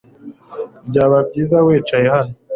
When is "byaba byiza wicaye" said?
0.89-2.07